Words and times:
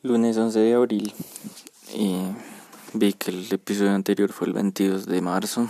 Lunes 0.00 0.36
11 0.36 0.60
de 0.60 0.74
abril 0.74 1.12
y 1.92 2.22
vi 2.92 3.14
que 3.14 3.32
el 3.32 3.52
episodio 3.52 3.90
anterior 3.90 4.32
fue 4.32 4.46
el 4.46 4.52
22 4.52 5.06
de 5.06 5.20
marzo. 5.20 5.68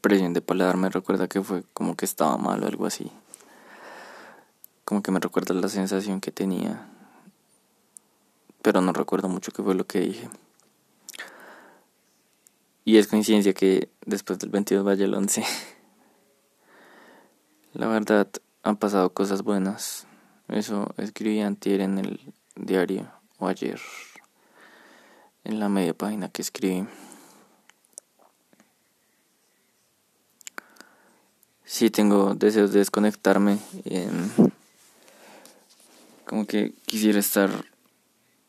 Presión 0.00 0.32
de 0.32 0.40
paladar 0.40 0.78
me 0.78 0.88
recuerda 0.88 1.28
que 1.28 1.42
fue 1.42 1.62
como 1.74 1.94
que 1.94 2.06
estaba 2.06 2.38
mal 2.38 2.64
o 2.64 2.66
algo 2.66 2.86
así. 2.86 3.12
Como 4.86 5.02
que 5.02 5.10
me 5.10 5.20
recuerda 5.20 5.52
la 5.52 5.68
sensación 5.68 6.22
que 6.22 6.32
tenía. 6.32 6.88
Pero 8.62 8.80
no 8.80 8.94
recuerdo 8.94 9.28
mucho 9.28 9.52
qué 9.52 9.62
fue 9.62 9.74
lo 9.74 9.86
que 9.86 10.00
dije. 10.00 10.30
Y 12.86 12.96
es 12.96 13.08
coincidencia 13.08 13.52
que 13.52 13.90
después 14.06 14.38
del 14.38 14.48
22 14.48 14.86
vaya 14.86 15.04
el 15.04 15.12
11. 15.12 15.44
La 17.74 17.88
verdad, 17.88 18.26
han 18.62 18.78
pasado 18.78 19.12
cosas 19.12 19.42
buenas 19.42 20.06
eso 20.52 20.94
escribí 20.98 21.40
antier 21.40 21.80
en 21.80 21.98
el 21.98 22.20
diario 22.56 23.10
o 23.38 23.48
ayer 23.48 23.80
en 25.44 25.58
la 25.58 25.68
media 25.68 25.94
página 25.94 26.28
que 26.28 26.42
escribí. 26.42 26.86
Sí 31.64 31.90
tengo 31.90 32.34
deseos 32.34 32.72
de 32.72 32.80
desconectarme. 32.80 33.58
como 36.26 36.46
que 36.46 36.74
quisiera 36.86 37.18
estar 37.18 37.50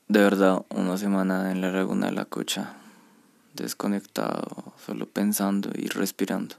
de 0.08 0.20
verdad 0.20 0.66
una 0.70 0.98
semana 0.98 1.52
en 1.52 1.62
la 1.62 1.72
laguna 1.72 2.08
de 2.08 2.14
la 2.14 2.26
cocha, 2.26 2.76
desconectado, 3.54 4.74
solo 4.86 5.06
pensando 5.06 5.70
y 5.74 5.88
respirando. 5.88 6.56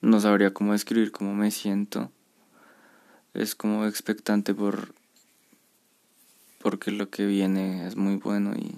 No 0.00 0.20
sabría 0.20 0.52
cómo 0.52 0.74
escribir 0.74 1.12
cómo 1.12 1.34
me 1.34 1.50
siento. 1.50 2.10
Es 3.34 3.54
como 3.54 3.86
expectante 3.86 4.54
por 4.54 4.94
porque 6.58 6.90
lo 6.90 7.08
que 7.08 7.26
viene 7.26 7.86
es 7.86 7.96
muy 7.96 8.16
bueno 8.16 8.52
y 8.54 8.76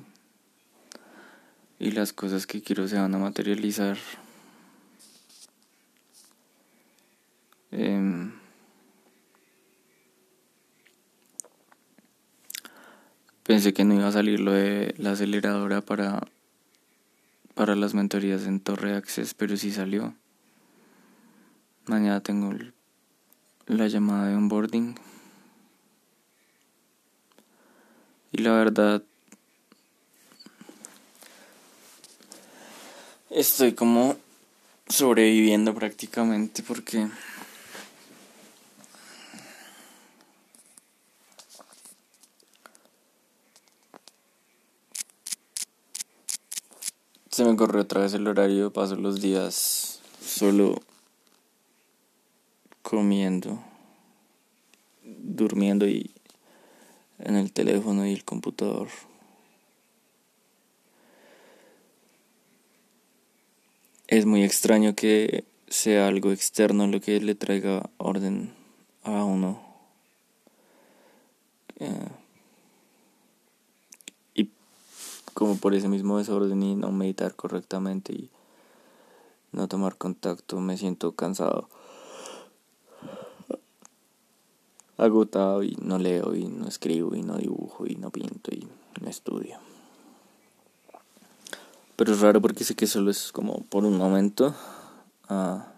y 1.82 1.91
las 1.91 2.12
cosas 2.12 2.47
que 2.47 2.62
quiero 2.62 2.86
se 2.86 2.97
van 2.97 3.12
a 3.12 3.19
materializar. 3.19 3.98
Em, 7.72 8.32
pensé 13.42 13.72
que 13.72 13.84
no 13.84 13.94
iba 13.94 14.06
a 14.06 14.12
salir 14.12 14.38
lo 14.38 14.52
de 14.52 14.94
la 14.98 15.12
aceleradora 15.12 15.80
para 15.80 16.22
para 17.54 17.75
las 17.75 17.94
mentorías 17.94 18.47
en 18.47 18.60
Torre 18.60 18.94
Access, 18.94 19.34
pero 19.34 19.56
sí 19.56 19.72
salió. 19.72 20.14
Mañana 21.86 22.22
tengo 22.22 22.52
la 23.66 23.88
llamada 23.88 24.28
de 24.28 24.36
onboarding. 24.36 24.94
Y 28.30 28.38
la 28.38 28.52
verdad, 28.52 29.02
estoy 33.30 33.72
como 33.75 34.16
sobreviviendo 34.88 35.75
prácticamente 35.75 36.62
porque 36.62 37.08
se 47.28 47.44
me 47.44 47.56
corrió 47.56 47.83
otra 47.83 48.03
vez 48.03 48.14
el 48.14 48.28
horario, 48.28 48.72
paso 48.72 48.94
los 48.94 49.20
días 49.20 50.00
solo 50.25 50.80
comiendo, 52.92 53.58
durmiendo 55.02 55.88
y 55.88 56.10
en 57.20 57.36
el 57.36 57.50
teléfono 57.50 58.06
y 58.06 58.12
el 58.12 58.22
computador. 58.22 58.88
Es 64.08 64.26
muy 64.26 64.44
extraño 64.44 64.94
que 64.94 65.47
sea 65.69 66.06
algo 66.06 66.32
externo 66.32 66.86
lo 66.86 67.00
que 67.00 67.19
le 67.19 67.34
traiga 67.34 67.88
orden 67.97 68.52
a 69.04 69.25
uno. 69.25 69.58
Eh, 71.78 72.08
y 74.34 74.50
como 75.32 75.56
por 75.56 75.72
ese 75.72 75.88
mismo 75.88 76.19
desorden 76.19 76.62
y 76.62 76.75
no 76.75 76.92
meditar 76.92 77.34
correctamente 77.36 78.12
y 78.12 78.28
no 79.50 79.66
tomar 79.66 79.97
contacto, 79.97 80.60
me 80.60 80.76
siento 80.76 81.12
cansado. 81.12 81.70
Agotado 85.04 85.62
y 85.62 85.76
no 85.80 85.98
leo 85.98 86.34
y 86.34 86.46
no 86.46 86.66
escribo 86.66 87.14
y 87.14 87.22
no 87.22 87.36
dibujo 87.36 87.86
y 87.86 87.96
no 87.96 88.10
pinto 88.10 88.50
y 88.52 88.66
no 89.00 89.08
estudio. 89.08 89.58
Pero 91.96 92.12
es 92.12 92.20
raro 92.20 92.40
porque 92.40 92.64
sé 92.64 92.74
que 92.74 92.86
solo 92.86 93.10
es 93.10 93.32
como 93.32 93.64
por 93.64 93.84
un 93.84 93.96
momento. 93.96 94.54
Ah, 95.28 95.72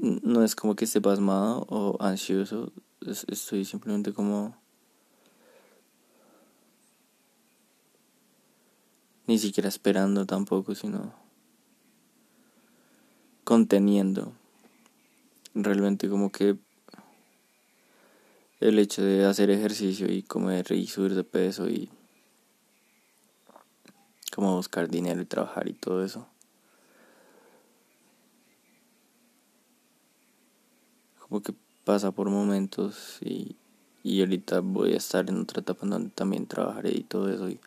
no 0.00 0.42
es 0.42 0.54
como 0.54 0.76
que 0.76 0.84
esté 0.84 1.00
pasmado 1.00 1.66
o 1.68 1.96
ansioso, 2.00 2.72
estoy 3.00 3.64
simplemente 3.64 4.12
como... 4.12 4.56
Ni 9.26 9.38
siquiera 9.38 9.68
esperando 9.68 10.26
tampoco, 10.26 10.74
sino 10.74 11.14
conteniendo. 13.44 14.32
Realmente 15.54 16.08
como 16.08 16.30
que 16.30 16.56
el 18.60 18.78
hecho 18.78 19.02
de 19.02 19.24
hacer 19.24 19.50
ejercicio 19.50 20.10
y 20.10 20.22
comer 20.22 20.70
y 20.72 20.86
subir 20.86 21.14
de 21.14 21.24
peso 21.24 21.68
y 21.68 21.90
como 24.34 24.56
buscar 24.56 24.88
dinero 24.88 25.20
y 25.22 25.26
trabajar 25.26 25.68
y 25.68 25.72
todo 25.72 26.04
eso. 26.04 26.26
Como 31.18 31.42
que 31.42 31.54
pasa 31.84 32.10
por 32.10 32.28
momentos 32.28 33.18
y, 33.20 33.56
y 34.02 34.20
ahorita 34.20 34.60
voy 34.60 34.92
a 34.92 34.98
estar 34.98 35.28
en 35.28 35.40
otra 35.40 35.60
etapa 35.60 35.86
donde 35.86 36.10
también 36.10 36.46
trabajaré 36.46 36.90
y 36.92 37.02
todo 37.02 37.32
eso 37.32 37.48
y 37.48 37.60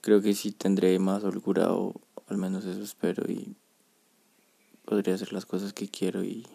creo 0.00 0.20
que 0.20 0.34
sí 0.34 0.52
tendré 0.52 0.98
más 0.98 1.24
holgura 1.24 1.72
o 1.72 1.94
al 2.26 2.36
menos 2.36 2.64
eso 2.64 2.82
espero 2.82 3.30
y 3.30 3.54
podría 4.92 5.14
hacer 5.14 5.32
las 5.32 5.46
cosas 5.46 5.72
que 5.72 5.88
quiero 5.88 6.22
y 6.22 6.46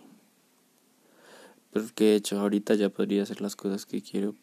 pero 1.71 1.87
que 1.95 2.11
he 2.11 2.15
hecho 2.15 2.39
ahorita 2.39 2.75
ya 2.75 2.89
podría 2.89 3.23
hacer 3.23 3.41
las 3.41 3.55
cosas 3.55 3.87
que 3.87 4.03
quiero 4.03 4.35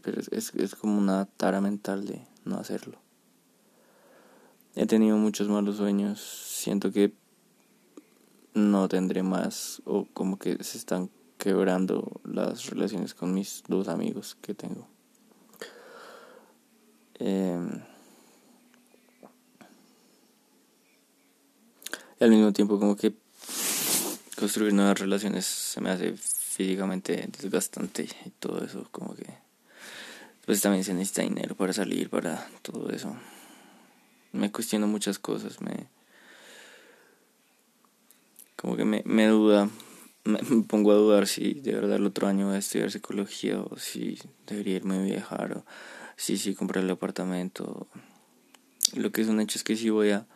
pero 0.00 0.18
es, 0.30 0.54
es 0.54 0.74
como 0.74 0.96
una 0.96 1.26
tara 1.26 1.60
mental 1.60 2.06
de 2.06 2.26
no 2.46 2.56
hacerlo. 2.56 2.98
He 4.76 4.86
tenido 4.86 5.18
muchos 5.18 5.48
malos 5.48 5.76
sueños 5.76 6.20
siento 6.20 6.90
que 6.90 7.12
no 8.54 8.88
tendré 8.88 9.22
más 9.22 9.82
o 9.84 10.06
como 10.14 10.38
que 10.38 10.62
se 10.64 10.78
están 10.78 11.10
quebrando 11.36 12.18
las 12.24 12.70
relaciones 12.70 13.12
con 13.12 13.34
mis 13.34 13.62
dos 13.68 13.88
amigos 13.88 14.38
que 14.40 14.54
tengo. 14.54 14.88
Eh, 17.18 17.58
al 22.20 22.30
mismo 22.30 22.52
tiempo 22.52 22.78
como 22.78 22.96
que 22.96 23.14
construir 24.36 24.72
nuevas 24.72 24.98
relaciones 24.98 25.44
se 25.46 25.80
me 25.80 25.90
hace 25.90 26.14
físicamente 26.16 27.28
desgastante 27.40 28.08
y 28.24 28.30
todo 28.30 28.64
eso 28.64 28.86
como 28.90 29.14
que 29.14 29.26
pues 30.46 30.60
también 30.60 30.84
se 30.84 30.94
necesita 30.94 31.22
dinero 31.22 31.54
para 31.54 31.72
salir 31.72 32.10
para 32.10 32.46
todo 32.60 32.90
eso. 32.90 33.16
Me 34.32 34.52
cuestiono 34.52 34.86
muchas 34.86 35.18
cosas 35.18 35.60
me 35.60 35.88
como 38.56 38.76
que 38.76 38.84
me, 38.84 39.02
me 39.04 39.26
duda 39.26 39.68
me, 40.24 40.38
pongo 40.66 40.92
a 40.92 40.96
dudar 40.96 41.26
si 41.26 41.54
de 41.54 41.74
verdad 41.74 41.96
el 41.96 42.06
otro 42.06 42.26
año 42.26 42.46
voy 42.46 42.56
a 42.56 42.58
estudiar 42.58 42.90
psicología 42.90 43.60
o 43.60 43.78
si 43.78 44.18
debería 44.46 44.76
irme 44.76 44.96
a 44.96 45.02
viajar 45.02 45.52
o 45.58 45.64
si 46.16 46.36
sí 46.38 46.54
comprar 46.54 46.84
el 46.84 46.90
apartamento. 46.90 47.86
Lo 48.94 49.12
que 49.12 49.22
es 49.22 49.28
un 49.28 49.40
hecho 49.40 49.58
es 49.58 49.64
que 49.64 49.76
si 49.76 49.90
voy 49.90 50.10
a 50.10 50.26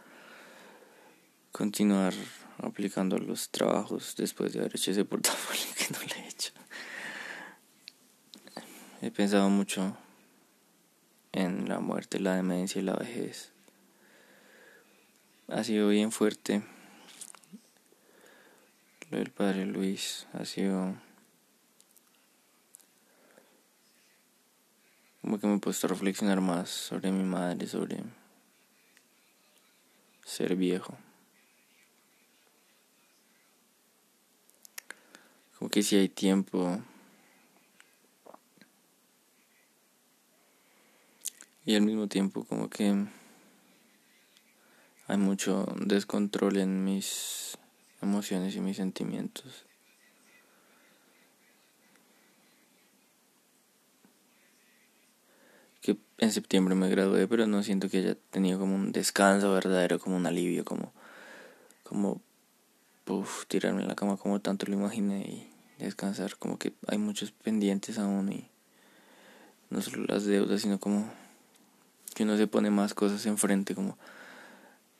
continuar 1.52 2.14
aplicando 2.58 3.18
los 3.18 3.50
trabajos 3.50 4.14
después 4.16 4.52
de 4.52 4.60
haber 4.60 4.76
hecho 4.76 4.90
ese 4.90 5.04
portafolio 5.04 5.64
que 5.76 5.92
no 5.92 6.00
le 6.00 6.24
he 6.24 6.28
hecho. 6.28 6.52
He 9.00 9.10
pensado 9.10 9.48
mucho 9.48 9.96
en 11.32 11.68
la 11.68 11.78
muerte, 11.78 12.18
la 12.18 12.34
demencia 12.34 12.80
y 12.80 12.84
la 12.84 12.94
vejez. 12.94 13.52
Ha 15.48 15.62
sido 15.64 15.88
bien 15.88 16.10
fuerte. 16.10 16.62
Lo 19.10 19.18
del 19.18 19.30
padre 19.30 19.64
Luis 19.64 20.26
ha 20.34 20.44
sido 20.44 20.94
como 25.22 25.38
que 25.38 25.46
me 25.46 25.56
he 25.56 25.58
puesto 25.58 25.86
a 25.86 25.90
reflexionar 25.90 26.40
más 26.40 26.68
sobre 26.68 27.10
mi 27.12 27.22
madre, 27.22 27.66
sobre 27.66 28.02
ser 30.24 30.56
viejo. 30.56 30.98
Como 35.58 35.70
que 35.70 35.82
si 35.82 35.96
hay 35.96 36.08
tiempo 36.08 36.80
y 41.66 41.74
al 41.74 41.82
mismo 41.82 42.06
tiempo 42.06 42.44
como 42.44 42.70
que 42.70 43.06
hay 45.08 45.16
mucho 45.16 45.66
descontrol 45.84 46.58
en 46.58 46.84
mis 46.84 47.58
emociones 48.00 48.54
y 48.54 48.60
mis 48.60 48.76
sentimientos. 48.76 49.64
Que 55.80 55.96
en 56.18 56.30
septiembre 56.30 56.74
me 56.74 56.88
gradué, 56.88 57.26
pero 57.26 57.46
no 57.46 57.62
siento 57.62 57.88
que 57.88 57.98
haya 57.98 58.14
tenido 58.30 58.60
como 58.60 58.76
un 58.76 58.92
descanso 58.92 59.52
verdadero, 59.52 59.98
como 59.98 60.16
un 60.16 60.26
alivio, 60.26 60.64
como, 60.64 60.92
como, 61.82 62.22
puff, 63.08 63.46
tirarme 63.46 63.80
en 63.80 63.88
la 63.88 63.94
cama 63.94 64.18
como 64.18 64.38
tanto 64.38 64.66
lo 64.66 64.74
imaginé 64.74 65.20
y 65.20 65.50
descansar, 65.82 66.36
como 66.36 66.58
que 66.58 66.74
hay 66.88 66.98
muchos 66.98 67.32
pendientes 67.32 67.98
aún 67.98 68.30
y 68.30 68.50
no 69.70 69.80
solo 69.80 70.04
las 70.06 70.26
deudas, 70.26 70.60
sino 70.60 70.78
como 70.78 71.10
que 72.14 72.24
uno 72.24 72.36
se 72.36 72.46
pone 72.46 72.68
más 72.68 72.92
cosas 72.92 73.24
enfrente, 73.24 73.74
como 73.74 73.96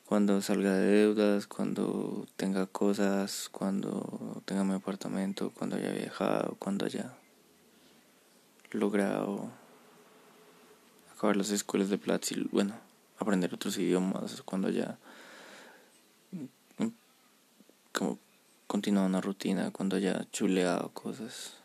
cuando 0.06 0.40
salga 0.40 0.72
de 0.72 0.87
deudas, 0.87 1.46
cuando 1.46 2.26
tenga 2.37 2.64
cosas, 2.64 3.50
cuando 3.52 4.40
tenga 4.46 4.64
mi 4.64 4.72
apartamento, 4.72 5.50
cuando 5.50 5.76
haya 5.76 5.90
viajado, 5.90 6.56
cuando 6.58 6.87
haya 6.87 7.12
logrado 8.70 9.50
acabar 11.14 11.37
las 11.37 11.50
escuelas 11.50 11.90
de 11.90 11.99
Platzi, 11.99 12.49
bueno, 12.52 12.75
aprender 13.19 13.52
otros 13.52 13.76
idiomas, 13.76 14.40
cuando 14.46 14.69
haya 14.69 14.96
mm, 16.32 16.46
como 17.99 18.19
continuado 18.78 19.08
una 19.08 19.20
rutina, 19.20 19.72
cuando 19.72 19.96
haya 19.96 20.25
chuleado 20.30 20.90
cosas. 20.90 21.56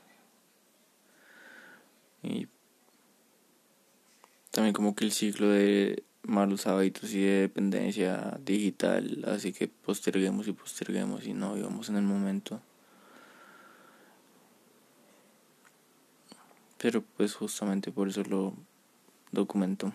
Y 2.24 2.48
también 4.50 4.74
como 4.74 4.95
que 4.95 5.06
el 5.06 5.12
ciclo 5.12 5.50
de 5.50 6.04
malos 6.24 6.65
hábitos 6.65 7.13
y 7.13 7.21
de 7.21 7.42
dependencia 7.42 8.39
digital, 8.44 9.25
así 9.27 9.54
que 9.54 9.68
posterguemos 9.68 10.48
y 10.48 10.54
posterguemos 10.54 11.27
y 11.27 11.33
no 11.36 11.54
vivamos 11.54 11.88
en 11.89 11.98
el 11.98 12.04
momento. 12.04 12.60
Pero 16.80 17.04
pues 17.16 17.36
justamente 17.36 17.92
por 17.92 18.09
eso 18.09 18.24
lo 18.24 18.56
documento. 19.31 19.94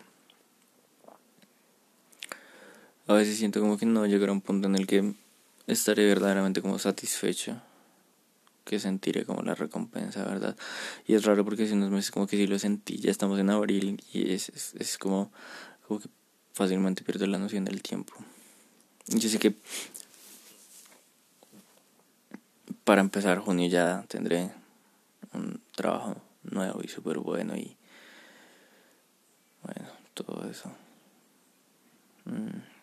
A 3.08 3.14
veces 3.14 3.36
siento 3.36 3.60
como 3.60 3.76
que 3.76 3.86
no 3.86 4.06
llegará 4.06 4.30
a 4.30 4.34
un 4.36 4.40
punto 4.40 4.68
en 4.68 4.76
el 4.76 4.86
que 4.86 5.14
estaré 5.68 6.06
verdaderamente 6.06 6.62
como 6.62 6.78
satisfecho 6.78 7.60
que 8.64 8.78
sentiré 8.78 9.24
como 9.24 9.42
la 9.42 9.54
recompensa, 9.54 10.24
¿verdad? 10.24 10.56
Y 11.06 11.14
es 11.14 11.24
raro 11.24 11.44
porque 11.44 11.64
hace 11.64 11.72
unos 11.72 11.90
meses 11.90 12.10
como 12.10 12.26
que 12.26 12.36
si 12.36 12.46
lo 12.46 12.58
sentí, 12.58 12.98
ya 12.98 13.10
estamos 13.10 13.38
en 13.38 13.50
abril 13.50 14.02
y 14.12 14.32
es, 14.32 14.50
es, 14.50 14.74
es 14.78 14.98
como, 14.98 15.32
como 15.86 16.00
que 16.00 16.08
fácilmente 16.52 17.02
pierdo 17.02 17.26
la 17.26 17.38
noción 17.38 17.64
del 17.64 17.82
tiempo. 17.82 18.12
Yo 19.06 19.28
sé 19.28 19.38
que 19.38 19.54
para 22.84 23.00
empezar 23.00 23.38
junio 23.38 23.68
ya 23.68 24.04
tendré 24.08 24.50
un 25.32 25.62
trabajo 25.74 26.16
nuevo 26.42 26.80
y 26.82 26.88
súper 26.88 27.18
bueno 27.18 27.56
y 27.56 27.76
bueno, 29.62 29.88
todo 30.14 30.48
eso. 30.48 30.70
Mm. 32.26 32.77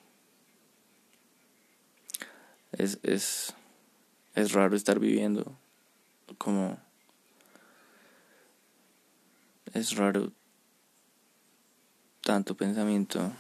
Es, 2.77 2.99
es, 3.03 3.53
es 4.33 4.51
raro 4.51 4.75
estar 4.75 4.99
viviendo 4.99 5.57
como 6.37 6.77
es 9.73 9.95
raro 9.95 10.31
tanto 12.21 12.55
pensamiento 12.55 13.31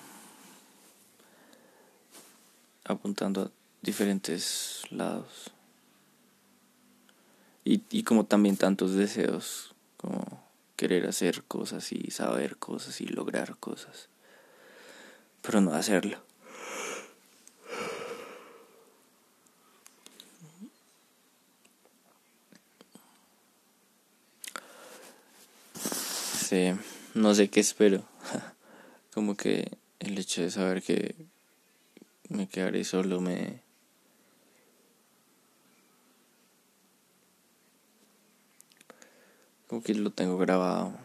apuntando 2.85 3.41
a 3.41 3.51
diferentes 3.81 4.83
lados. 4.89 5.51
Y, 7.63 7.81
y 7.89 8.03
como 8.03 8.25
también 8.25 8.57
tantos 8.57 8.93
deseos, 8.93 9.73
como 9.97 10.43
querer 10.75 11.07
hacer 11.07 11.43
cosas 11.43 11.91
y 11.91 12.11
saber 12.11 12.57
cosas 12.57 13.01
y 13.01 13.07
lograr 13.07 13.57
cosas, 13.57 14.07
pero 15.41 15.61
no 15.61 15.73
hacerlo. 15.73 16.24
Sí, 26.55 26.71
no 27.15 27.35
sé 27.35 27.49
qué 27.49 27.59
espero. 27.59 28.05
como 29.13 29.35
que 29.35 29.77
el 29.99 30.17
hecho 30.17 30.41
de 30.41 30.49
saber 30.49 30.81
que 30.81 31.13
me 32.29 32.47
quedaré 32.47 32.85
solo, 32.85 33.19
me... 33.19 33.59
Como 39.67 39.83
que 39.83 39.95
lo 39.95 40.11
tengo 40.11 40.37
grabado. 40.37 40.97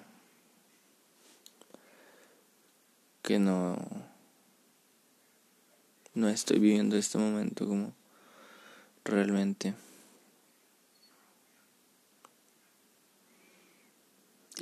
Que 3.23 3.41
no... 3.41 3.77
No 6.15 6.29
estoy 6.29 6.61
viviendo 6.61 6.97
este 6.97 7.19
momento 7.19 7.67
como 7.67 7.93
realmente. 9.03 9.75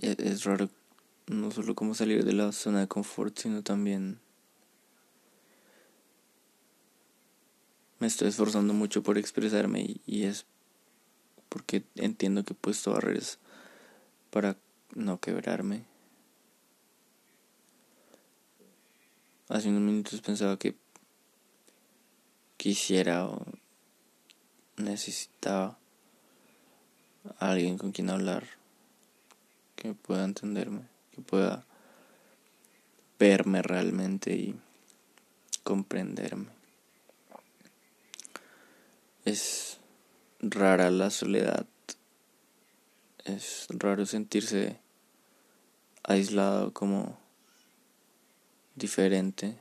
Es, 0.01 0.19
es 0.19 0.45
raro 0.45 0.71
no 1.29 1.51
solo 1.51 1.75
como 1.75 1.95
salir 1.95 2.25
de 2.25 2.33
la 2.33 2.53
zona 2.53 2.81
de 2.81 2.89
confort, 2.89 3.39
sino 3.39 3.63
también 3.63 4.21
me 7.99 8.07
estoy 8.07 8.29
esforzando 8.29 8.75
mucho 8.75 9.03
por 9.03 9.19
expresarme 9.19 9.97
y, 10.07 10.25
es 10.25 10.47
porque 11.49 11.83
entiendo 11.97 12.45
que 12.45 12.53
he 12.53 12.57
puesto 12.57 12.93
barreras 12.93 13.39
para 14.31 14.57
no 14.95 15.19
quebrarme. 15.19 15.85
Hace 19.49 19.69
unos 19.71 19.81
minutos 19.81 20.21
pensaba 20.21 20.59
que 20.59 20.77
quisiera 22.57 23.27
o 23.27 23.47
necesitaba 24.77 25.79
alguien 27.39 27.79
con 27.79 27.93
quien 27.93 28.11
hablar 28.11 28.45
que 29.75 29.95
pueda 29.95 30.25
entenderme, 30.25 30.83
pueda 31.19 31.65
verme 33.19 33.63
realmente 33.63 34.33
y 34.33 34.55
comprenderme. 35.63 36.49
Es 39.25 39.79
rara 40.41 40.91
la 40.91 41.11
soledad. 41.11 41.67
Es 43.25 43.67
raro 43.71 44.07
sentirse 44.07 44.79
aislado 46.05 46.73
como 46.73 47.19
diferente. 48.77 49.59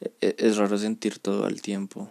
E-, 0.00 0.36
es 0.38 0.56
raro 0.56 0.78
sentir 0.78 1.18
todo 1.18 1.44
al 1.44 1.60
tiempo. 1.60 2.08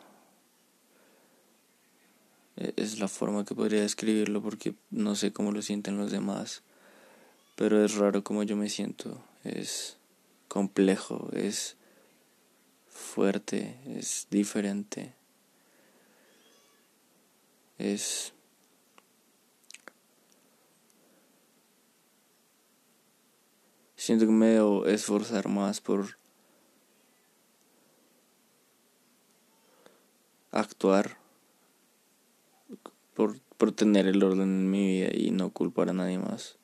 E-, 2.57 2.73
es 2.75 2.99
la 2.99 3.07
forma 3.07 3.45
que 3.45 3.55
podría 3.55 3.81
describirlo 3.81 4.41
porque 4.41 4.75
no 4.89 5.15
sé 5.15 5.31
cómo 5.31 5.51
lo 5.51 5.61
sienten 5.61 5.97
los 5.97 6.11
demás. 6.11 6.63
Pero 7.57 7.83
es 7.83 7.95
raro 7.95 8.23
como 8.23 8.43
yo 8.43 8.55
me 8.55 8.69
siento. 8.69 9.21
Es 9.43 9.97
complejo, 10.47 11.29
es 11.33 11.75
fuerte, 12.87 13.77
es 13.85 14.27
diferente 14.31 15.17
es 17.77 18.33
siento 23.95 24.25
que 24.25 24.31
me 24.31 24.47
debo 24.47 24.85
esforzar 24.85 25.47
más 25.47 25.79
por 25.81 26.17
actuar 30.51 31.17
por, 33.13 33.39
por 33.57 33.71
tener 33.71 34.07
el 34.07 34.23
orden 34.23 34.41
en 34.41 34.71
mi 34.71 34.87
vida 34.87 35.09
y 35.13 35.31
no 35.31 35.51
culpar 35.51 35.89
a 35.89 35.93
nadie 35.93 36.17
más 36.17 36.57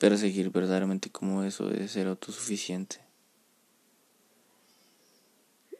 perseguir 0.00 0.50
verdaderamente 0.50 1.10
como 1.10 1.44
eso 1.44 1.68
de 1.68 1.86
ser 1.86 2.08
autosuficiente 2.08 3.10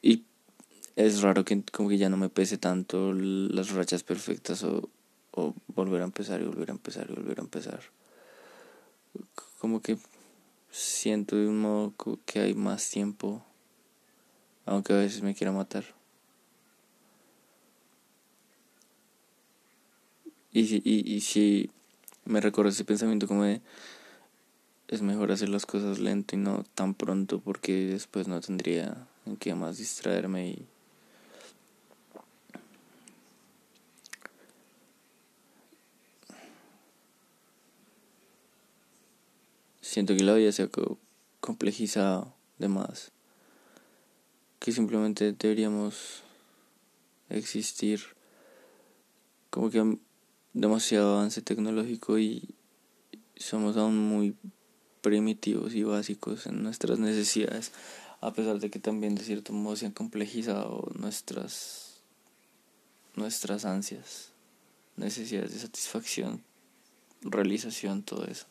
y 0.02 0.24
es 0.96 1.22
raro 1.22 1.44
que 1.44 1.62
como 1.72 1.88
que 1.88 1.98
ya 1.98 2.08
no 2.08 2.16
me 2.16 2.28
pese 2.28 2.58
tanto 2.58 3.12
las 3.12 3.70
rachas 3.70 4.02
perfectas 4.02 4.62
o, 4.64 4.90
volver 5.68 6.02
a 6.02 6.04
empezar 6.04 6.40
y 6.42 6.44
volver 6.44 6.68
a 6.70 6.72
empezar 6.72 7.08
y 7.08 7.14
volver 7.14 7.38
a 7.38 7.42
empezar. 7.42 7.80
Como 9.58 9.80
que 9.80 9.96
siento 10.70 11.36
de 11.36 11.48
un 11.48 11.60
modo 11.60 11.94
que 12.26 12.40
hay 12.40 12.54
más 12.54 12.90
tiempo, 12.90 13.42
aunque 14.66 14.92
a 14.92 14.96
veces 14.96 15.22
me 15.22 15.34
quiera 15.34 15.52
matar. 15.52 15.84
Y 20.52 20.60
y, 20.60 21.14
y 21.14 21.20
si 21.20 21.70
me 22.24 22.40
recuerdo 22.40 22.70
ese 22.70 22.84
pensamiento 22.84 23.26
como 23.26 23.44
de 23.44 23.62
es 24.90 25.02
mejor 25.02 25.30
hacer 25.30 25.48
las 25.48 25.66
cosas 25.66 26.00
lento 26.00 26.34
y 26.34 26.38
no 26.38 26.64
tan 26.74 26.94
pronto 26.94 27.38
porque 27.38 27.86
después 27.86 28.26
no 28.26 28.40
tendría 28.40 29.06
en 29.24 29.36
qué 29.36 29.54
más 29.54 29.78
distraerme 29.78 30.48
y 30.48 30.66
siento 39.80 40.16
que 40.16 40.24
la 40.24 40.34
vida 40.34 40.50
se 40.50 40.64
ha 40.64 40.68
complejizado 41.40 42.34
de 42.58 42.66
más 42.66 43.12
que 44.58 44.72
simplemente 44.72 45.32
deberíamos 45.32 46.24
existir 47.28 48.00
como 49.50 49.70
que 49.70 49.98
demasiado 50.52 51.14
avance 51.14 51.42
tecnológico 51.42 52.18
y 52.18 52.56
somos 53.36 53.76
aún 53.76 53.96
muy 53.96 54.34
primitivos 55.02 55.74
y 55.74 55.82
básicos 55.82 56.46
en 56.46 56.62
nuestras 56.62 56.98
necesidades, 56.98 57.72
a 58.20 58.32
pesar 58.32 58.58
de 58.58 58.70
que 58.70 58.78
también 58.78 59.14
de 59.14 59.24
cierto 59.24 59.52
modo 59.52 59.76
se 59.76 59.86
han 59.86 59.92
complejizado 59.92 60.90
nuestras 60.98 61.90
nuestras 63.16 63.64
ansias, 63.64 64.30
necesidades 64.96 65.52
de 65.52 65.58
satisfacción, 65.58 66.42
realización, 67.22 68.02
todo 68.02 68.24
eso. 68.26 68.46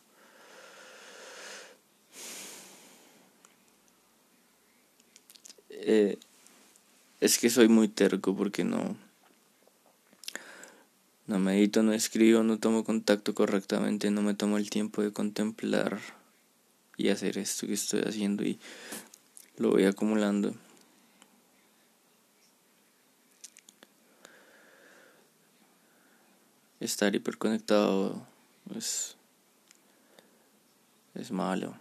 Eh, 5.70 6.18
es 7.22 7.38
que 7.38 7.50
soy 7.50 7.70
muy 7.70 7.88
terco 7.88 8.36
porque 8.36 8.64
no 8.64 8.98
no 11.30 11.38
medito, 11.38 11.84
no 11.84 11.94
escribo, 11.94 12.42
no 12.42 12.58
tomo 12.58 12.84
contacto 12.84 13.36
correctamente, 13.36 14.10
no 14.10 14.24
me 14.24 14.34
tomo 14.34 14.58
el 14.58 14.72
tiempo 14.72 15.04
de 15.04 15.14
contemplar 15.14 16.00
y 17.00 17.08
hacer 17.08 17.38
esto 17.38 17.66
que 17.66 17.74
estoy 17.74 18.02
haciendo 18.02 18.44
y 18.44 18.60
lo 19.56 19.72
voy 19.72 19.86
acumulando. 19.86 20.54
Estar 26.82 27.16
hiperconectado 27.16 28.28
es, 28.76 29.16
es 31.16 31.32
malo. 31.32 31.74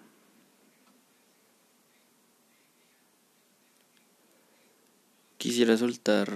Quisiera 5.37 5.77
soltar 5.77 6.33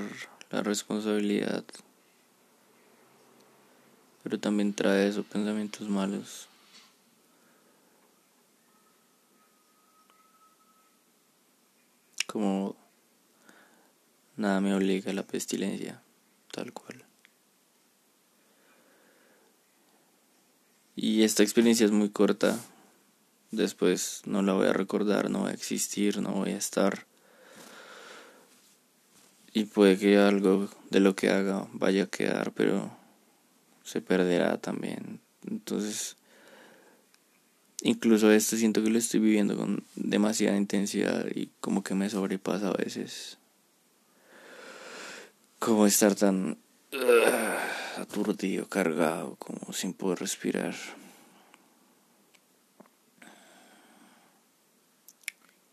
la 0.50 0.64
responsabilidad, 0.64 1.64
pero 4.24 4.40
también 4.40 4.74
trae 4.74 5.06
esos 5.06 5.24
pensamientos 5.26 5.88
malos. 5.88 6.48
Como 12.32 12.76
nada 14.38 14.62
me 14.62 14.74
obliga 14.74 15.10
a 15.10 15.14
la 15.14 15.22
pestilencia, 15.22 16.00
tal 16.50 16.72
cual. 16.72 17.04
Y 20.96 21.24
esta 21.24 21.42
experiencia 21.42 21.84
es 21.84 21.92
muy 21.92 22.08
corta, 22.08 22.58
después 23.50 24.22
no 24.24 24.40
la 24.40 24.54
voy 24.54 24.66
a 24.66 24.72
recordar, 24.72 25.28
no 25.28 25.42
va 25.42 25.50
a 25.50 25.52
existir, 25.52 26.22
no 26.22 26.32
voy 26.32 26.52
a 26.52 26.56
estar. 26.56 27.06
Y 29.52 29.66
puede 29.66 29.98
que 29.98 30.16
algo 30.16 30.70
de 30.88 31.00
lo 31.00 31.14
que 31.14 31.28
haga 31.28 31.68
vaya 31.74 32.04
a 32.04 32.10
quedar, 32.10 32.52
pero 32.52 32.90
se 33.84 34.00
perderá 34.00 34.56
también. 34.56 35.20
Entonces, 35.46 36.16
Incluso 37.84 38.30
esto 38.30 38.56
siento 38.56 38.82
que 38.82 38.90
lo 38.90 38.98
estoy 38.98 39.18
viviendo 39.18 39.56
con 39.56 39.82
demasiada 39.96 40.56
intensidad 40.56 41.26
y 41.34 41.50
como 41.60 41.82
que 41.82 41.94
me 41.94 42.08
sobrepasa 42.08 42.68
a 42.68 42.72
veces. 42.72 43.38
Como 45.58 45.86
estar 45.86 46.14
tan 46.14 46.58
uh, 46.92 48.00
aturdido, 48.00 48.68
cargado, 48.68 49.34
como 49.36 49.72
sin 49.72 49.94
poder 49.94 50.20
respirar. 50.20 50.74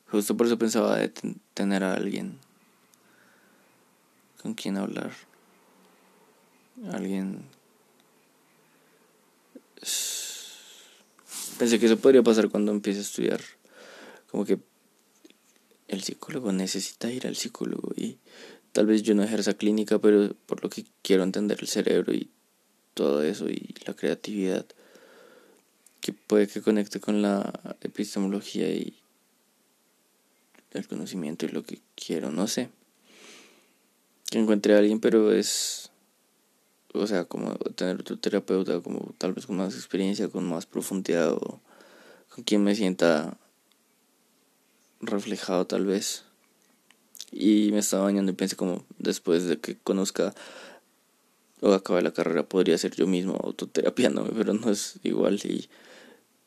Justo 0.08 0.36
por 0.36 0.48
eso 0.48 0.58
pensaba 0.58 0.98
de 0.98 1.13
tener 1.54 1.84
a 1.84 1.94
alguien 1.94 2.39
con 4.42 4.56
quien 4.56 4.78
hablar. 4.78 5.12
Alguien 6.92 7.46
Pensé 11.60 11.78
que 11.78 11.88
eso 11.88 11.98
podría 11.98 12.24
pasar 12.24 12.48
cuando 12.48 12.72
empiece 12.72 13.00
a 13.00 13.01
estudiar. 13.04 13.42
Como 14.32 14.46
que 14.46 14.60
el 15.89 16.01
psicólogo 16.01 16.54
necesita 16.54 17.12
ir 17.12 17.28
al 17.28 17.36
psicólogo 17.36 17.92
y 17.98 18.18
tal 18.72 18.86
vez 18.86 19.04
yo 19.04 19.13
no 19.13 19.24
ejerza 19.24 19.56
clínica, 19.56 20.00
pero 20.00 20.34
por 20.46 20.63
lo 20.63 20.70
que 20.70 20.86
quiero 21.01 21.24
entender 21.24 21.58
el 21.60 21.68
cerebro 21.68 22.13
y 22.13 22.30
todo 22.94 23.24
eso 23.24 23.50
y 23.50 23.75
la 23.86 23.94
creatividad 23.94 24.66
que 26.00 26.13
puede 26.13 26.48
que 26.48 26.62
conecte 26.62 27.01
con 27.01 27.22
la 27.22 27.51
epistemología 27.82 28.70
y 28.70 28.96
el 30.72 30.88
conocimiento 30.88 31.46
y 31.46 31.50
lo 31.50 31.66
que 31.66 31.82
quiero, 31.94 32.32
no 32.32 32.48
sé. 32.48 32.70
Que 34.32 34.39
encuentre 34.39 34.75
a 34.75 34.78
alguien, 34.78 35.01
pero 35.01 35.34
es 35.34 35.92
o 36.93 37.08
sea, 37.08 37.25
como 37.25 37.53
tener 37.75 38.00
otro 38.00 38.17
terapeuta, 38.17 38.79
como 38.81 39.13
tal 39.17 39.34
vez 39.34 39.46
con 39.46 39.58
más 39.58 39.75
experiencia, 39.75 40.29
con 40.29 40.48
más 40.48 40.65
profundidad, 40.65 41.34
o 41.34 41.62
con 42.34 42.43
quien 42.43 42.63
me 42.63 42.75
sienta 42.75 43.38
reflejado 45.01 45.65
tal 45.67 45.86
vez. 45.86 46.24
Y 47.31 47.72
me 47.72 47.79
estaba 47.79 48.03
bañando 48.03 48.31
y 48.31 48.36
pensé 48.36 48.55
como 48.55 48.84
después 48.98 49.46
de 49.46 49.60
que 49.60 49.77
conozca 49.77 50.34
o 51.62 51.74
acabe 51.74 52.01
la 52.01 52.12
carrera 52.13 52.43
podría 52.43 52.77
ser 52.77 52.96
yo 52.96 53.05
mismo 53.05 53.39
autoterapiándome, 53.43 54.31
pero 54.36 54.53
no 54.53 54.72
es 54.72 55.00
igual 55.03 55.39
y 55.43 55.69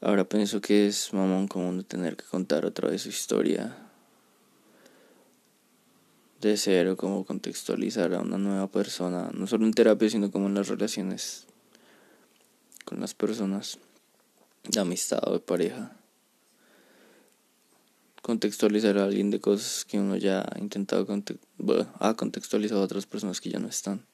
ahora 0.00 0.24
pienso 0.24 0.60
que 0.60 0.86
es 0.86 1.12
mamón 1.12 1.48
común 1.48 1.78
de 1.78 1.84
tener 1.84 2.16
que 2.16 2.24
contar 2.24 2.64
otra 2.64 2.88
vez 2.88 3.02
su 3.02 3.10
historia 3.10 3.76
de 6.48 6.56
cero, 6.56 6.96
como 6.96 7.24
contextualizar 7.24 8.12
a 8.14 8.20
una 8.20 8.36
nueva 8.36 8.70
persona, 8.70 9.30
no 9.32 9.46
solo 9.46 9.64
en 9.64 9.72
terapia, 9.72 10.10
sino 10.10 10.30
como 10.30 10.48
en 10.48 10.54
las 10.54 10.68
relaciones 10.68 11.46
con 12.84 13.00
las 13.00 13.14
personas 13.14 13.78
de 14.64 14.80
amistad 14.80 15.20
o 15.26 15.34
de 15.34 15.40
pareja. 15.40 15.96
Contextualizar 18.22 18.98
a 18.98 19.04
alguien 19.04 19.30
de 19.30 19.40
cosas 19.40 19.84
que 19.84 19.98
uno 19.98 20.16
ya 20.16 20.40
ha 20.40 20.58
intentado, 20.58 21.06
bueno, 21.58 21.92
ha 21.98 22.14
contextualizado 22.14 22.80
a 22.80 22.84
otras 22.84 23.06
personas 23.06 23.40
que 23.40 23.50
ya 23.50 23.58
no 23.58 23.68
están. 23.68 24.04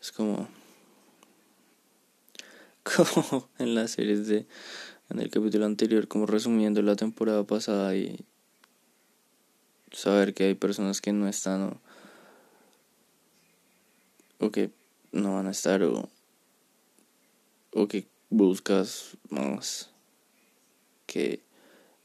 Es 0.00 0.12
como, 0.12 0.48
como 2.82 3.48
en 3.58 3.74
las 3.74 3.92
series 3.92 4.26
de, 4.28 4.46
en 5.10 5.20
el 5.20 5.30
capítulo 5.30 5.64
anterior, 5.66 6.08
como 6.08 6.26
resumiendo 6.26 6.82
la 6.82 6.96
temporada 6.96 7.44
pasada 7.44 7.96
y 7.96 8.24
saber 9.92 10.34
que 10.34 10.44
hay 10.44 10.54
personas 10.54 11.00
que 11.00 11.12
no 11.12 11.28
están 11.28 11.78
o, 14.38 14.50
que 14.50 14.70
no 15.12 15.34
van 15.34 15.46
a 15.46 15.50
estar 15.50 15.82
o, 15.82 16.08
o 17.72 17.88
que 17.88 18.06
buscas 18.30 19.16
más 19.30 19.90
que 21.06 21.40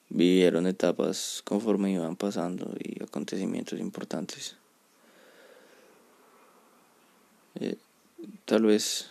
vivieron 0.10 0.68
etapas 0.68 1.42
conforme 1.44 1.92
iban 1.92 2.16
pasando 2.16 2.74
y 2.80 3.02
acontecimientos 3.04 3.80
importantes. 3.80 4.56
Eh, 7.56 7.78
tal 8.46 8.64
vez 8.64 9.10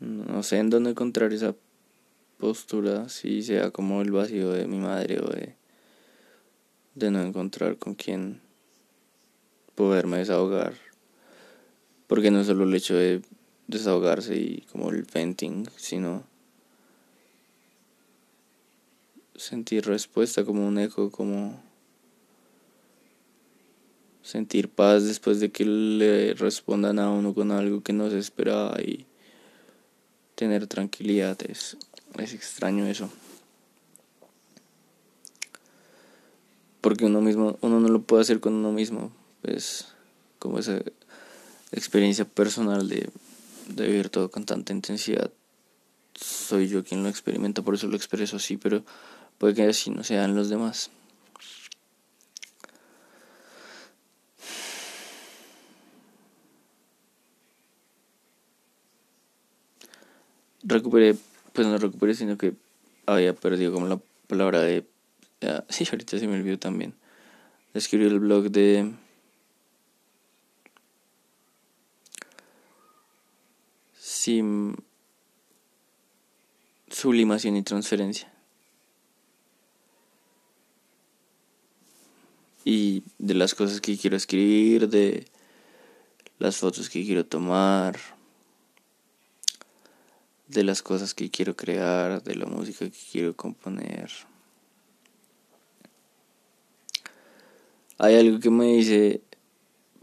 no 0.00 0.42
sé 0.42 0.58
en 0.58 0.70
dónde 0.70 0.90
encontrar 0.90 1.32
esa 1.32 1.54
postura, 2.38 3.08
si 3.08 3.42
sea 3.42 3.70
como 3.70 4.02
el 4.02 4.10
vacío 4.10 4.50
de 4.50 4.66
mi 4.66 4.78
madre 4.78 5.20
o 5.20 5.28
de, 5.28 5.56
no 7.10 7.22
encontrar 7.22 7.78
con 7.78 7.94
quién 7.94 8.40
poderme 9.74 10.18
desahogar. 10.18 10.74
Porque 12.06 12.30
no 12.30 12.44
solo 12.44 12.64
el 12.64 12.74
hecho 12.74 12.94
de 12.94 13.22
desahogarse 13.66 14.36
y 14.36 14.60
como 14.72 14.90
el 14.90 15.02
venting, 15.02 15.66
sino 15.76 16.24
sentir 19.34 19.86
respuesta 19.86 20.44
como 20.44 20.66
un 20.66 20.78
eco, 20.78 21.10
como 21.10 21.60
sentir 24.22 24.68
paz 24.68 25.04
después 25.04 25.40
de 25.40 25.50
que 25.50 25.64
le 25.64 26.34
respondan 26.34 26.98
a 26.98 27.10
uno 27.10 27.34
con 27.34 27.50
algo 27.50 27.82
que 27.82 27.92
no 27.92 28.10
se 28.10 28.18
esperaba 28.18 28.80
y 28.82 29.06
tener 30.36 30.68
tranquilidad 30.68 31.38
es, 31.48 31.76
es 32.18 32.32
extraño 32.32 32.86
eso. 32.86 33.10
Porque 36.80 37.06
uno 37.06 37.20
mismo 37.20 37.58
uno 37.62 37.80
no 37.80 37.88
lo 37.88 38.02
puede 38.02 38.22
hacer 38.22 38.38
con 38.38 38.54
uno 38.54 38.70
mismo 38.70 39.10
pues 39.42 39.88
como 40.38 40.60
esa 40.60 40.80
experiencia 41.72 42.24
personal 42.24 42.88
de, 42.88 43.10
de 43.68 43.86
vivir 43.86 44.08
todo 44.08 44.30
con 44.30 44.44
tanta 44.44 44.72
intensidad 44.72 45.32
soy 46.14 46.68
yo 46.68 46.84
quien 46.84 47.02
lo 47.02 47.08
experimenta 47.08 47.62
por 47.62 47.74
eso 47.74 47.88
lo 47.88 47.96
expreso 47.96 48.36
así 48.36 48.56
pero 48.56 48.84
puede 49.38 49.54
que 49.54 49.62
así 49.64 49.90
no 49.90 50.04
sean 50.04 50.34
los 50.34 50.48
demás 50.48 50.90
recuperé, 60.66 61.16
pues 61.52 61.66
no 61.66 61.78
recuperé, 61.78 62.14
sino 62.14 62.36
que 62.36 62.54
había 63.06 63.34
perdido 63.34 63.72
como 63.72 63.86
la 63.86 63.98
palabra 64.26 64.60
de... 64.60 64.84
sí, 65.68 65.86
ahorita 65.90 66.18
se 66.18 66.26
me 66.26 66.34
olvidó 66.36 66.58
también. 66.58 66.94
Escribí 67.74 68.06
el 68.06 68.20
blog 68.20 68.50
de... 68.50 68.92
Sim... 73.98 74.74
Sublimación 76.90 77.56
y 77.56 77.62
transferencia. 77.62 78.32
Y 82.64 83.02
de 83.18 83.34
las 83.34 83.54
cosas 83.54 83.80
que 83.80 83.96
quiero 83.96 84.16
escribir, 84.16 84.88
de 84.88 85.26
las 86.38 86.56
fotos 86.56 86.88
que 86.88 87.04
quiero 87.04 87.24
tomar 87.24 87.96
de 90.48 90.64
las 90.64 90.82
cosas 90.82 91.14
que 91.14 91.30
quiero 91.30 91.56
crear, 91.56 92.22
de 92.22 92.34
la 92.36 92.46
música 92.46 92.84
que 92.84 92.98
quiero 93.12 93.34
componer. 93.34 94.10
Hay 97.98 98.14
algo 98.14 98.40
que 98.40 98.50
me 98.50 98.66
dice 98.66 99.22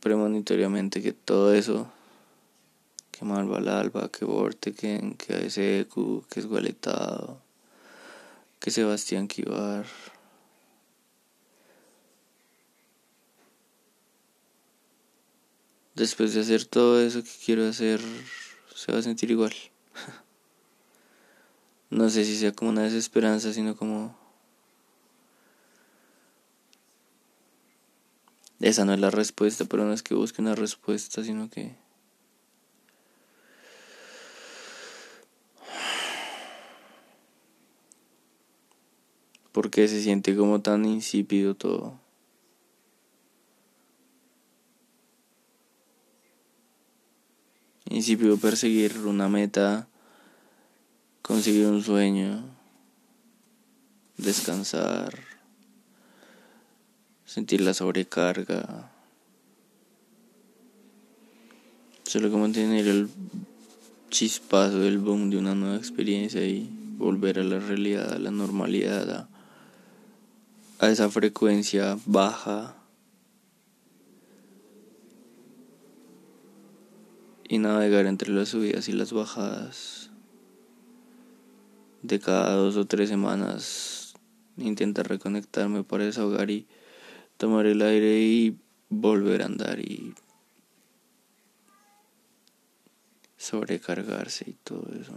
premonitoriamente 0.01 1.01
que 1.01 1.13
todo 1.13 1.53
eso, 1.53 1.91
que 3.11 3.23
Malva 3.23 3.59
Alba, 3.79 4.09
que 4.09 4.25
Vorteken, 4.25 5.13
que 5.13 5.33
ASEQ, 5.35 6.27
que 6.27 6.39
es 6.39 6.45
Gualetado, 6.47 7.39
que 8.59 8.71
Sebastián 8.71 9.27
Kivar, 9.27 9.85
después 15.95 16.33
de 16.33 16.41
hacer 16.41 16.65
todo 16.65 16.99
eso 16.99 17.23
que 17.23 17.31
quiero 17.45 17.67
hacer, 17.67 18.01
se 18.75 18.91
va 18.91 18.99
a 18.99 19.03
sentir 19.03 19.31
igual. 19.31 19.53
no 21.93 22.09
sé 22.09 22.25
si 22.25 22.35
sea 22.35 22.51
como 22.51 22.71
una 22.71 22.81
desesperanza, 22.81 23.53
sino 23.53 23.77
como... 23.77 24.17
Esa 28.59 28.83
no 28.83 28.93
es 28.93 28.99
la 28.99 29.11
respuesta, 29.11 29.65
pero 29.65 29.85
no 29.85 29.93
es 29.93 30.01
que 30.01 30.15
busque 30.15 30.41
una 30.41 30.55
respuesta, 30.55 31.23
sino 31.23 31.49
que... 31.49 31.75
Porque 39.51 39.87
se 39.87 40.01
siente 40.01 40.35
como 40.35 40.61
tan 40.61 40.85
insípido 40.85 41.53
todo. 41.53 41.99
Insípido 47.85 48.37
perseguir 48.37 48.97
una 49.05 49.29
meta 49.29 49.87
conseguir 51.23 51.67
un 51.67 51.81
sueño, 51.81 52.43
descansar, 54.17 55.17
sentir 57.25 57.61
la 57.61 57.73
sobrecarga, 57.73 58.91
solo 62.03 62.29
como 62.29 62.51
tener 62.51 62.87
el 62.87 63.09
chispazo 64.09 64.79
del 64.79 64.99
boom 64.99 65.29
de 65.29 65.37
una 65.37 65.55
nueva 65.55 65.77
experiencia 65.77 66.45
y 66.45 66.69
volver 66.97 67.39
a 67.39 67.43
la 67.43 67.59
realidad, 67.59 68.13
a 68.13 68.19
la 68.19 68.29
normalidad, 68.29 69.09
a, 69.09 69.29
a 70.85 70.89
esa 70.89 71.09
frecuencia 71.09 71.97
baja. 72.05 72.75
y 77.45 77.59
navegar 77.59 78.07
entre 78.07 78.31
las 78.31 78.49
subidas 78.49 78.89
y 78.89 78.93
las 78.93 79.13
bajadas 79.13 80.02
de 82.03 82.19
cada 82.19 82.53
dos 82.53 82.75
o 82.77 82.85
tres 82.85 83.09
semanas 83.09 84.13
intentar 84.57 85.07
reconectarme 85.07 85.83
para 85.83 86.05
desahogar 86.05 86.51
y 86.51 86.67
tomar 87.37 87.65
el 87.65 87.81
aire 87.81 88.19
y 88.19 88.59
volver 88.89 89.41
a 89.41 89.45
andar 89.45 89.79
y 89.79 90.13
sobrecargarse 93.37 94.49
y 94.49 94.53
todo 94.63 94.87
eso. 94.99 95.13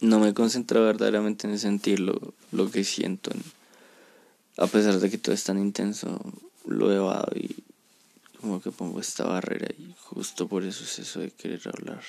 No 0.00 0.18
me 0.18 0.34
concentra 0.34 0.80
verdaderamente 0.80 1.46
en 1.46 1.58
sentir 1.58 2.00
lo, 2.00 2.34
lo 2.50 2.70
que 2.70 2.82
siento, 2.82 3.30
a 4.56 4.66
pesar 4.66 4.98
de 4.98 5.10
que 5.10 5.18
todo 5.18 5.34
es 5.34 5.44
tan 5.44 5.58
intenso, 5.58 6.20
lo 6.66 6.92
evado 6.92 7.30
y 7.36 7.62
como 8.42 8.60
que 8.60 8.72
pongo 8.72 9.00
esta 9.00 9.24
barrera 9.24 9.68
y 9.78 9.94
justo 9.98 10.48
por 10.48 10.64
eso 10.64 10.82
es 10.82 10.98
eso 10.98 11.20
de 11.20 11.30
querer 11.30 11.62
hablar. 11.66 12.02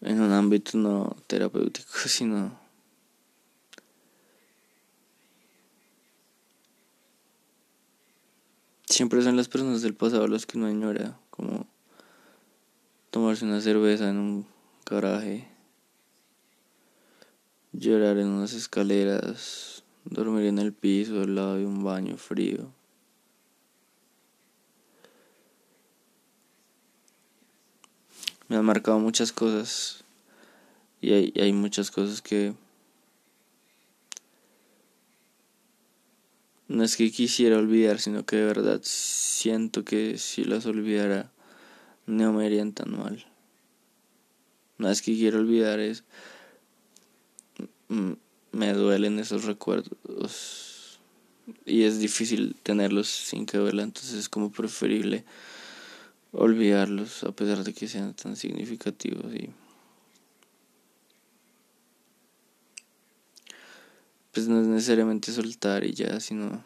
En 0.00 0.20
un 0.20 0.30
ámbito 0.32 0.78
no 0.78 1.16
terapéutico, 1.26 1.90
sino 2.06 2.56
siempre 8.86 9.22
son 9.22 9.36
las 9.36 9.48
personas 9.48 9.82
del 9.82 9.94
pasado 9.94 10.28
los 10.28 10.46
que 10.46 10.56
no 10.56 10.66
añora, 10.66 11.18
como 11.30 11.66
tomarse 13.10 13.44
una 13.44 13.60
cerveza 13.60 14.08
en 14.08 14.18
un 14.18 14.46
garaje, 14.86 15.48
llorar 17.72 18.18
en 18.18 18.28
unas 18.28 18.52
escaleras, 18.52 19.82
dormir 20.04 20.46
en 20.46 20.60
el 20.60 20.72
piso 20.72 21.22
al 21.22 21.34
lado 21.34 21.56
de 21.56 21.66
un 21.66 21.82
baño 21.82 22.16
frío. 22.16 22.77
Me 28.48 28.56
han 28.56 28.64
marcado 28.64 28.98
muchas 28.98 29.32
cosas 29.32 30.04
y 31.00 31.12
hay, 31.12 31.32
hay 31.40 31.52
muchas 31.52 31.90
cosas 31.90 32.22
que 32.22 32.54
no 36.66 36.84
es 36.84 36.96
que 36.96 37.10
quisiera 37.10 37.58
olvidar, 37.58 37.98
sino 37.98 38.24
que 38.24 38.36
de 38.36 38.44
verdad 38.44 38.80
siento 38.82 39.84
que 39.84 40.18
si 40.18 40.44
las 40.44 40.66
olvidara 40.66 41.30
no 42.06 42.32
me 42.32 42.46
irían 42.46 42.72
tan 42.72 42.96
mal. 42.96 43.26
No 44.76 44.90
es 44.90 45.02
que 45.02 45.16
quiero 45.16 45.38
olvidar, 45.38 45.80
es 45.80 46.04
me 47.88 48.72
duelen 48.72 49.18
esos 49.18 49.44
recuerdos 49.44 51.00
y 51.64 51.84
es 51.84 51.98
difícil 51.98 52.54
tenerlos 52.62 53.08
sin 53.08 53.46
que 53.46 53.58
duela, 53.58 53.82
entonces 53.82 54.14
es 54.14 54.28
como 54.28 54.52
preferible 54.52 55.24
olvidarlos 56.32 57.24
a 57.24 57.32
pesar 57.32 57.64
de 57.64 57.72
que 57.72 57.88
sean 57.88 58.14
tan 58.14 58.36
significativos 58.36 59.32
y 59.34 59.50
pues 64.32 64.46
no 64.48 64.60
es 64.60 64.66
necesariamente 64.66 65.32
soltar 65.32 65.84
y 65.84 65.94
ya 65.94 66.20
sino 66.20 66.62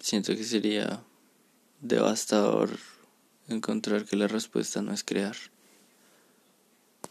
siento 0.00 0.34
que 0.36 0.44
sería 0.44 1.02
devastador 1.80 2.78
encontrar 3.48 4.04
que 4.04 4.16
la 4.16 4.26
respuesta 4.26 4.82
no 4.82 4.92
es 4.92 5.04
crear 5.04 5.36